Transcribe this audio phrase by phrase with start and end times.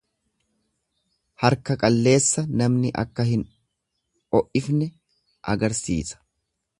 [1.43, 3.43] Harka qalleessa namni akka hin
[4.39, 4.89] o'ifne
[5.57, 6.23] agarsiisa.